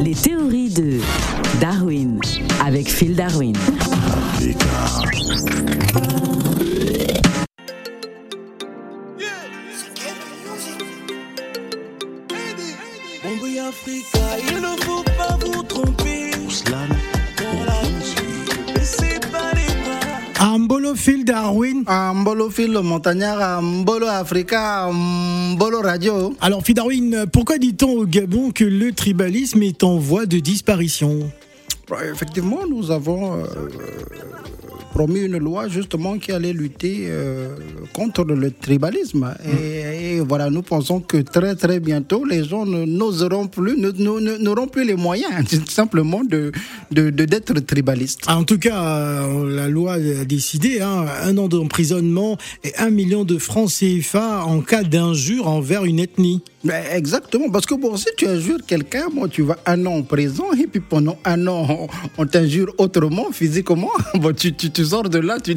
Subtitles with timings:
[0.00, 1.00] Les théories de
[1.60, 2.20] Darwin
[2.64, 3.54] avec Phil Darwin.
[21.06, 21.84] Phil Darwin.
[22.14, 26.34] Mbolo Phil Montagnard, Mbolo Africa, Mbolo Radio.
[26.40, 31.30] Alors Phil Darwin, pourquoi dit-on au Gabon que le tribalisme est en voie de disparition?
[32.12, 33.44] Effectivement, nous avons euh,
[34.92, 37.54] promis une loi justement qui allait lutter euh,
[37.92, 39.34] contre le tribalisme.
[39.44, 44.66] Et, et voilà, nous pensons que très très bientôt, les gens ne- n'oseront plus, n'auront
[44.66, 45.32] plus les moyens
[45.68, 46.50] simplement de
[46.90, 48.28] de- de- d'être tribalistes.
[48.28, 53.24] En tout cas, euh, la loi a décidé hein, un an d'emprisonnement et un million
[53.24, 56.42] de francs CFA en cas d'injure envers une ethnie.
[56.66, 60.02] Ben, exactement, parce que bon, si tu injures quelqu'un, bon, tu vas un an en
[60.02, 61.86] prison et puis pendant un an,
[62.18, 63.92] on, t'injure autrement, physiquement.
[64.14, 65.54] Bon, tu, tu, tu sors de là, tu,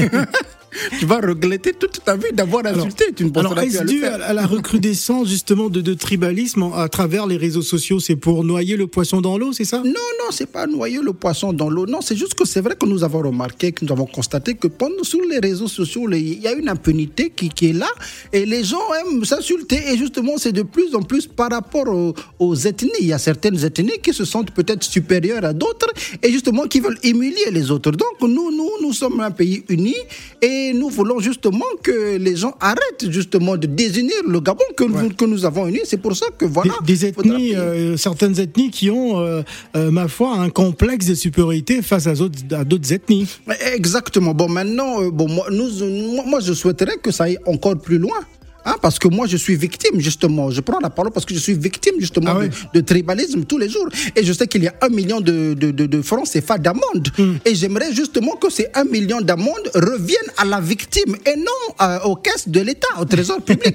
[0.98, 3.06] tu vas regretter toute ta vie d'avoir insulté.
[3.14, 7.26] tu ne Alors, est-ce dû à à la recrudescence justement de, de tribalisme à travers
[7.26, 8.00] les réseaux sociaux?
[8.00, 9.78] C'est pour noyer le poisson dans l'eau, c'est ça?
[9.78, 11.86] Non, non, c'est pas noyer le poisson dans l'eau.
[11.86, 14.68] Non, c'est juste que c'est vrai que nous avons remarqué, que nous avons constaté que
[14.68, 17.90] pendant, sur les réseaux sociaux, il y a une impunité qui, qui est là
[18.32, 19.80] et les gens aiment s'insulter.
[19.90, 22.90] Et justement, c'est de plus en plus par rapport aux, aux ethnies.
[23.00, 25.90] Il y a certaines ethnies qui se sentent peut-être supérieures à d'autres
[26.22, 27.90] et justement qui veulent humilier les autres.
[27.90, 29.96] Donc, nous, nous, nous sommes un pays uni
[30.40, 35.10] et nous voulons justement que les gens arrêtent justement de désunir le Gabon que, nous,
[35.10, 35.80] que nous avons uni.
[35.84, 36.74] C'est pour ça que voilà.
[36.86, 39.42] Des, des ethnies, euh, certaines ethnies qui ont, euh,
[39.76, 43.26] euh, ma foi, un complexe de supériorité face à d'autres ethnies.
[43.74, 44.34] Exactement.
[44.34, 45.70] Bon, maintenant, bon, moi, nous,
[46.14, 48.20] moi, moi, je souhaiterais que ça aille encore plus loin.
[48.64, 50.50] Hein, parce que moi, je suis victime, justement.
[50.50, 53.58] Je prends la parole parce que je suis victime, justement, Ah de, de tribalisme tous
[53.58, 53.88] les jours.
[54.14, 57.08] Et je sais qu'il y a un million de, de, de, de francs CFA d'amende.
[57.18, 57.34] Hmm.
[57.44, 61.98] Et j'aimerais justement que ces un million d'amende reviennent à la victime et non euh,
[62.04, 63.74] aux caisses de l'État, au trésor public.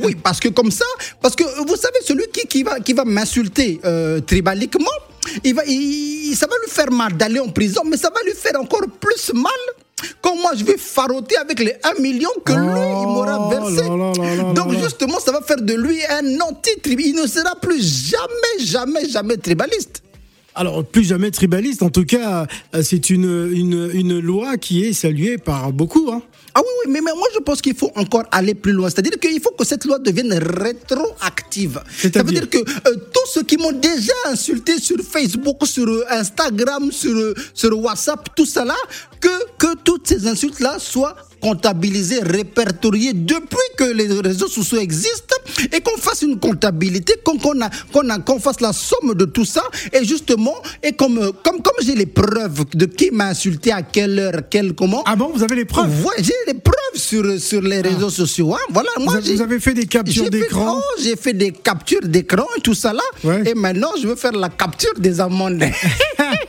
[0.00, 0.84] oui, parce que comme ça,
[1.22, 4.90] parce que vous savez, celui qui, qui va, qui va m'insulter euh, tribaliquement,
[5.44, 8.32] il va, il- ça va lui faire mal d'aller en prison, mais ça va lui
[8.34, 9.52] faire encore plus mal
[10.24, 13.82] quand moi je vais faroter avec les 1 million que lui il m'aura Oh versé.
[13.88, 17.14] là là là là Donc justement, ça va faire de lui un anti-tribaliste.
[17.16, 20.02] Il ne sera plus jamais, jamais, jamais tribaliste.
[20.54, 24.92] Alors, plus jamais tribaliste, en tout cas, euh, c'est une, une, une loi qui est
[24.92, 26.10] saluée par beaucoup.
[26.12, 26.22] Hein.
[26.56, 28.88] Ah oui, oui, mais, mais moi je pense qu'il faut encore aller plus loin.
[28.88, 31.82] C'est-à-dire qu'il faut que cette loi devienne rétroactive.
[32.00, 36.04] Ça veut dire que euh, tous ceux qui m'ont déjà insulté sur Facebook, sur euh,
[36.10, 38.76] Instagram, sur, euh, sur WhatsApp, tout ça là,
[39.20, 39.28] que,
[39.58, 45.33] que toutes ces insultes-là soient comptabilisées, répertoriées depuis que les réseaux sociaux existent
[45.72, 49.62] et qu'on fasse une comptabilité, qu'on qu'on a, qu'on fasse la somme de tout ça
[49.92, 54.18] et justement, et comme, comme, comme j'ai les preuves de qui m'a insulté, à quelle
[54.18, 55.02] heure, quel comment.
[55.06, 56.04] Ah bon, vous avez les preuves?
[56.04, 58.54] Ouais, j'ai les preuves sur, sur les réseaux sociaux.
[58.54, 58.58] hein.
[58.70, 62.46] Voilà, moi, vous, vous avez fait des captures d'écran oh, J'ai fait des captures d'écran
[62.56, 63.02] et tout ça là.
[63.22, 63.42] Ouais.
[63.50, 65.62] Et maintenant, je veux faire la capture des amendes.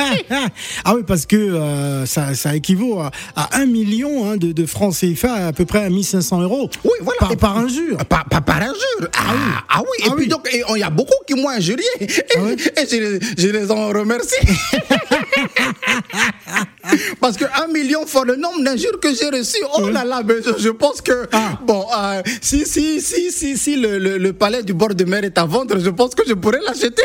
[0.84, 4.66] Ah oui, parce que euh, ça, ça équivaut à, à 1 million hein, de, de
[4.66, 6.70] francs CFA, à peu près à 1500 euros.
[6.84, 7.18] Oui, voilà.
[7.20, 7.96] Par, Et- par injure.
[8.08, 9.08] Pas, pas par injure.
[9.16, 9.86] Ah, ah oui.
[10.00, 10.28] Et Ah puis oui.
[10.28, 11.84] donc, il y a beaucoup qui m'ont injurié.
[12.00, 14.34] Et, je, les- je les en remercie.
[17.20, 20.34] Parce que un million fois le nombre d'injures que j'ai reçues, oh là là, mais
[20.44, 21.58] je, je pense que Ah.
[21.64, 25.24] bon, euh, si si si si si le, le, le palais du bord de mer
[25.24, 27.02] est à vendre, je pense que je pourrais l'acheter.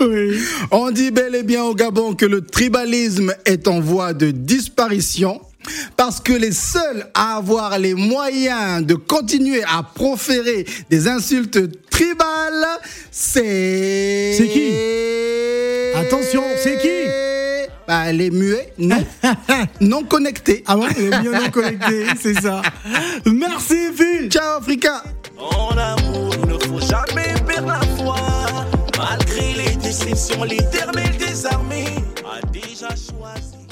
[0.00, 0.38] Oui.
[0.70, 5.40] On dit bel et bien au Gabon que le tribalisme est en voie de disparition
[5.96, 12.66] parce que les seuls à avoir les moyens de continuer à proférer des insultes tribales,
[13.10, 14.34] c'est...
[14.36, 14.70] C'est qui
[15.96, 19.04] Attention, c'est qui bah, Les muets non,
[19.80, 20.64] non connectés.
[20.66, 22.62] Ah ouais, les mieux non connectés, c'est ça.
[23.26, 25.02] Merci Phil Ciao Africa
[25.38, 27.23] En amour, il ne faut jamais.
[29.94, 31.84] Les déceptions, l'éternel des armées
[32.26, 33.63] a déjà choisi.